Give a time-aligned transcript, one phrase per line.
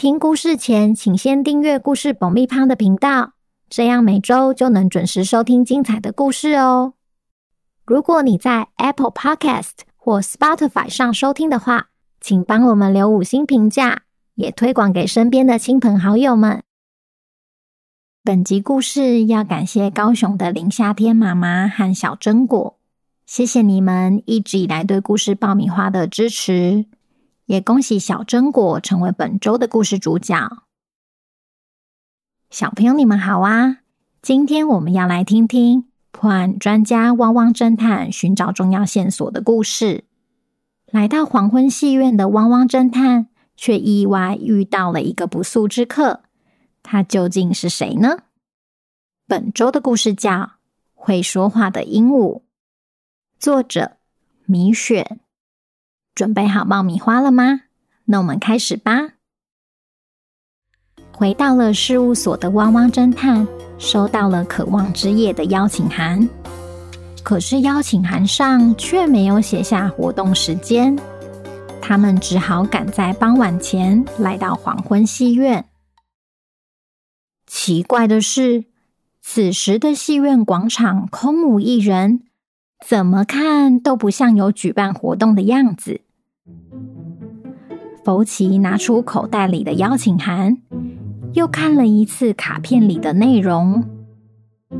[0.00, 3.34] 听故事前，请先订阅“故事爆米花”的频道，
[3.68, 6.94] 这样每周就能准时收听精彩的故事哦。
[7.84, 14.04] 如果你在 Apple Podcast 或 Spotify 上收听的话，请帮我们留五星评价，
[14.36, 16.62] 也推广给身边的亲朋好友们。
[18.24, 22.78] 本集故事要感谢高雄的林夏天妈妈和小榛果，
[23.26, 26.86] 谢谢你们一直以来对故事爆米花的支持。
[27.50, 30.62] 也恭喜小榛果成为本周的故事主角。
[32.48, 33.78] 小朋友，你们好啊！
[34.22, 40.04] 今天我们要来听听破案专家汪汪侦探寻找重要线索的故事。
[40.92, 46.22] 来到黄昏戏院的汪汪侦探，却意外遇到了一个不速之客。
[46.84, 48.18] 他究竟是谁呢？
[49.26, 50.30] 本周的故事叫
[50.94, 52.36] 《会说话的鹦鹉》，
[53.40, 53.96] 作者
[54.44, 55.18] 米雪。
[56.14, 57.62] 准备好爆米花了吗？
[58.06, 59.12] 那我们开始吧。
[61.12, 63.46] 回到了事务所的汪汪侦探
[63.78, 66.28] 收到了渴望之夜的邀请函，
[67.22, 70.98] 可是邀请函上却没有写下活动时间。
[71.82, 75.66] 他们只好赶在傍晚前来到黄昏戏院。
[77.46, 78.64] 奇怪的是，
[79.20, 82.22] 此时的戏院广场空无一人，
[82.84, 86.00] 怎么看都不像有举办活动的样子。
[88.04, 90.56] 福奇拿出口袋里的邀请函，
[91.34, 93.84] 又看了一次卡片里的内容。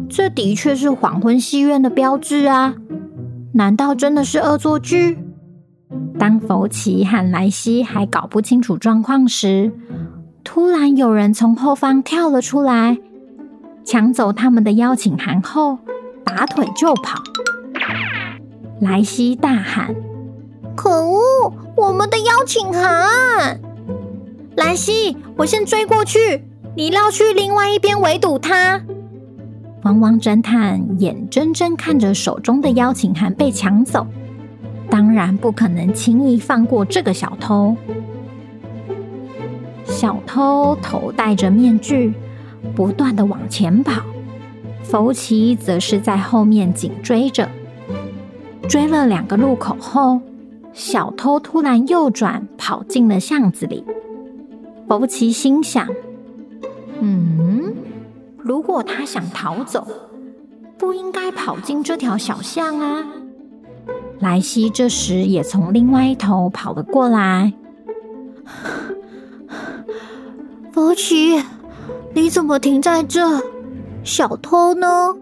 [0.08, 2.74] 这的确是黄昏戏院的标志啊！
[3.54, 5.18] 难道真的是恶作剧？
[6.18, 9.72] 当福奇和莱西还搞不清楚状况时，
[10.42, 12.98] 突然有人从后方跳了出来，
[13.84, 15.78] 抢走他们的邀请函后，
[16.24, 17.22] 拔腿就跑。
[18.80, 19.94] 莱西大喊。
[20.76, 21.52] 可恶！
[21.76, 23.60] 我们的邀请函，
[24.56, 28.82] 莱西，我先追过去，你绕去另外一边围堵他。
[29.82, 34.06] 汪汪侦探眼睁睁看着手中的邀请函被抢走，
[34.90, 37.76] 当然不可能轻易放过这个小偷。
[39.84, 42.14] 小偷头戴着面具，
[42.74, 44.02] 不断的往前跑，
[44.82, 47.48] 福奇则是在后面紧追着，
[48.70, 50.20] 追了两个路口后。
[50.72, 53.84] 小偷突然右转，跑进了巷子里。
[54.86, 55.88] 伯奇心想
[57.02, 57.74] ：“嗯，
[58.38, 59.84] 如果他想逃走，
[60.78, 63.04] 不应该跑进这条小巷啊。”
[64.20, 67.52] 莱西这时也从另外一头跑了过来。
[70.70, 71.42] 福奇，
[72.14, 73.42] 你怎么停在这？
[74.04, 75.16] 小偷呢？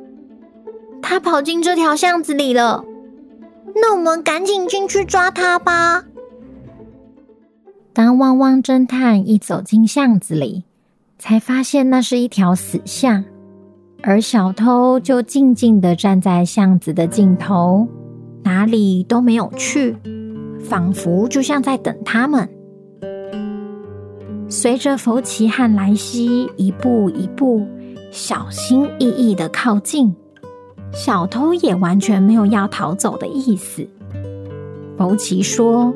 [1.00, 2.84] 他跑进这条巷子里了。
[3.80, 6.04] 那我们赶紧进去抓他吧！
[7.92, 10.64] 当汪汪侦探一走进巷子里，
[11.18, 13.24] 才发现那是一条死巷，
[14.02, 17.88] 而小偷就静静的站在巷子的尽头，
[18.44, 19.96] 哪里都没有去，
[20.60, 22.48] 仿佛就像在等他们。
[24.48, 27.66] 随着福奇和莱西一步一步
[28.10, 30.14] 小心翼翼的靠近。
[30.92, 33.86] 小偷也完全没有要逃走的意思。
[34.96, 35.94] 福奇说：“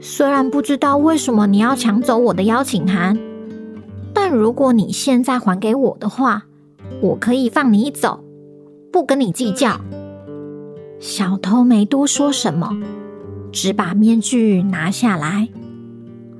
[0.00, 3.16] 虽然不知道为什么你要抢走我的邀请函，
[4.12, 6.44] 但如果你现在还给我的话，
[7.00, 8.24] 我可以放你走，
[8.92, 9.80] 不跟你计较。”
[10.98, 12.76] 小偷没多说什么，
[13.52, 15.48] 只把面具拿下来。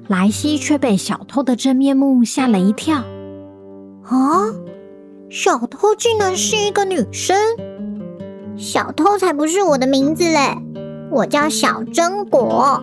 [0.09, 2.99] 莱西却被小偷的真面目吓了一跳。
[4.05, 4.51] 啊！
[5.34, 7.34] 小偷竟然是一个女生，
[8.55, 10.59] 小偷才不是我的名字嘞！
[11.11, 12.83] 我叫小榛果，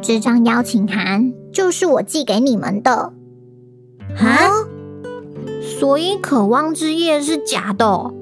[0.00, 3.12] 这张邀请函就是我寄给你们的。
[4.16, 4.62] 啊？
[5.60, 8.14] 所以渴望之夜是假的哦？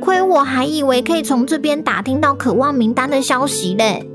[0.00, 4.08] 亏我还以为可以从这边打听到渴望名单的消息嘞！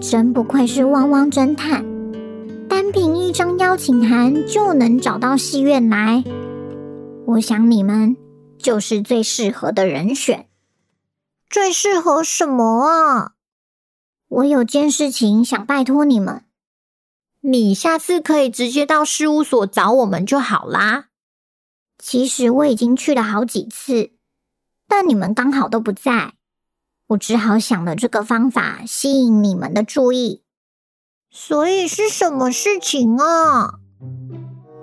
[0.00, 1.84] 真不愧是汪汪侦探，
[2.68, 6.24] 单凭一张邀请函就能找到戏院来。
[7.26, 8.16] 我想你们
[8.58, 10.48] 就是最适合的人选。
[11.48, 13.32] 最适合什么啊？
[14.28, 16.44] 我有件事情想拜托你们。
[17.40, 21.08] 你下次可以直接到事务所找我们就好啦。
[21.98, 24.12] 其实我已经去了好几次，
[24.88, 26.34] 但你们刚好都不在，
[27.08, 30.42] 我只好想了这个方法吸引你们的注意。
[31.30, 33.80] 所以是什么事情啊？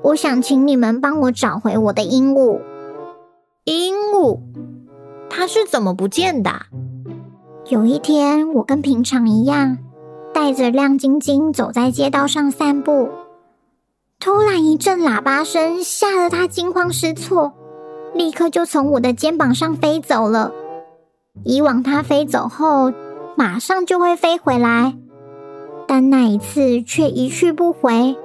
[0.01, 2.59] 我想请你们帮我找回我的鹦鹉。
[3.65, 4.39] 鹦鹉？
[5.29, 6.51] 它是怎么不见的？
[7.67, 9.77] 有一天，我跟平常一样，
[10.33, 13.09] 带着亮晶晶走在街道上散步。
[14.19, 17.53] 突然一阵喇叭声，吓得它惊慌失措，
[18.13, 20.51] 立刻就从我的肩膀上飞走了。
[21.43, 22.91] 以往它飞走后，
[23.37, 24.97] 马上就会飞回来，
[25.87, 28.17] 但那一次却一去不回。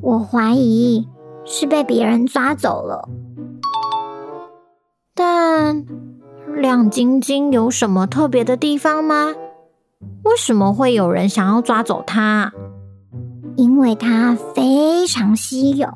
[0.00, 1.08] 我怀疑
[1.44, 3.08] 是被别人抓走了。
[5.14, 5.84] 但
[6.54, 9.34] 亮晶晶有什么特别的地方吗？
[10.22, 12.52] 为什么会有人想要抓走它？
[13.56, 15.88] 因为它非常稀有，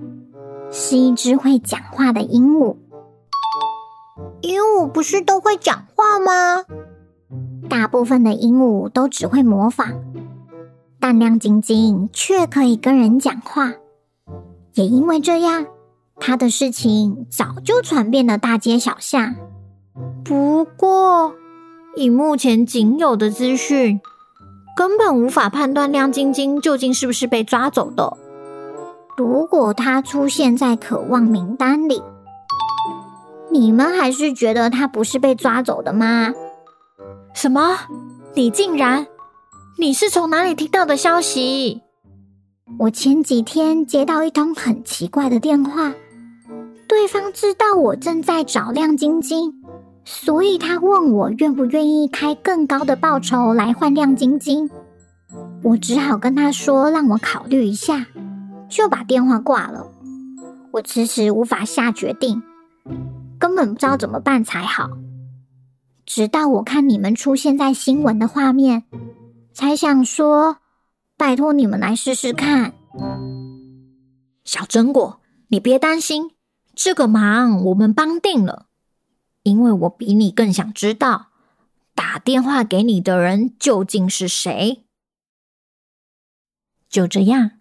[0.70, 2.76] 是一只会讲话的鹦鹉。
[4.42, 6.64] 鹦鹉不是都会讲话吗？
[7.70, 9.94] 大部分的鹦鹉都只会模仿，
[11.00, 13.72] 但亮晶晶却可以跟人讲话。
[14.74, 15.66] 也因为这样，
[16.20, 19.34] 他的事情早就传遍了大街小巷。
[20.24, 21.34] 不过，
[21.94, 24.00] 以目前仅有的资讯，
[24.76, 28.16] 根本无法判断亮晶晶究竟是不是被抓走的。
[29.16, 32.02] 如果他出现在渴望名单里，
[33.52, 36.34] 你们还是觉得他不是被抓走的吗？
[37.32, 37.78] 什么？
[38.34, 39.06] 你竟然？
[39.78, 41.83] 你是从哪里听到的消息？
[42.78, 45.92] 我前几天接到一通很奇怪的电话，
[46.88, 49.62] 对方知道我正在找亮晶晶。
[50.06, 54.68] 所以他问我愿不愿意开更高的报酬来换亮晶晶，
[55.62, 58.06] 我只好跟他说让我考虑一下，
[58.68, 59.86] 就把电话挂了。
[60.72, 62.42] 我迟迟无法下决定，
[63.38, 64.90] 根本不知道怎么办才好。
[66.04, 68.84] 直到我看你们出现在新闻的画面，
[69.54, 70.58] 才想说
[71.24, 72.74] 拜托你们来试试看。
[74.44, 76.32] 小榛果，你别担心，
[76.74, 78.66] 这个忙我们帮定了。
[79.42, 81.28] 因为我比你更想知道
[81.94, 84.84] 打电话给你的人究竟是谁。
[86.90, 87.52] 就这样，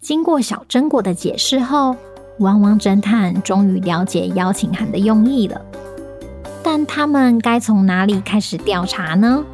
[0.00, 1.96] 经过小榛果的解释后，
[2.38, 5.60] 汪汪侦探终于了解邀请函的用意了。
[6.64, 9.44] 但他们该从哪里开始调查呢？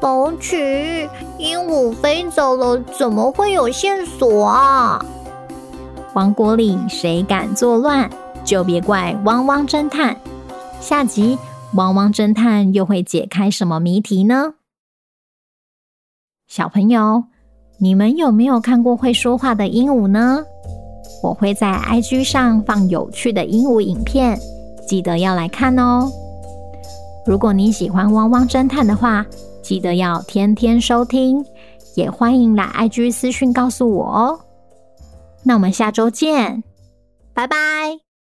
[0.00, 1.06] 宝曲，
[1.42, 5.04] 鹦鹉飞走了，怎么会有线索啊？
[6.14, 8.08] 王国里谁敢作乱，
[8.44, 10.16] 就别怪汪汪侦探。
[10.78, 11.36] 下集，
[11.74, 14.54] 汪汪侦探又会解开什么谜题呢？
[16.46, 17.24] 小朋友，
[17.78, 20.44] 你们有没有看过会说话的鹦鹉呢？
[21.24, 24.38] 我会在 IG 上放有趣的鹦鹉影片，
[24.86, 26.08] 记得要来看哦。
[27.26, 29.26] 如果你喜欢汪汪侦探的话，
[29.62, 31.44] 记得要天天收听，
[31.94, 34.40] 也欢迎来 IG 私讯告诉我哦。
[35.44, 36.62] 那我们下周见，
[37.32, 38.11] 拜拜。